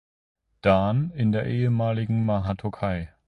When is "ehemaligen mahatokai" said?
1.45-3.09